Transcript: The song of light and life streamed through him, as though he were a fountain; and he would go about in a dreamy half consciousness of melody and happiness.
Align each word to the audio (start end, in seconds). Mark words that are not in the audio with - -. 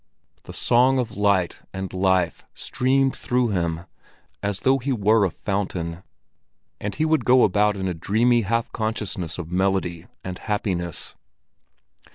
The 0.45 0.51
song 0.53 0.97
of 0.97 1.15
light 1.15 1.59
and 1.73 1.93
life 1.93 2.43
streamed 2.55 3.15
through 3.15 3.49
him, 3.49 3.81
as 4.41 4.61
though 4.61 4.79
he 4.79 4.91
were 4.91 5.25
a 5.25 5.29
fountain; 5.29 6.01
and 6.79 6.95
he 6.95 7.05
would 7.05 7.23
go 7.23 7.43
about 7.43 7.77
in 7.77 7.87
a 7.87 7.93
dreamy 7.93 8.41
half 8.41 8.71
consciousness 8.71 9.37
of 9.37 9.51
melody 9.51 10.07
and 10.23 10.39
happiness. 10.39 11.13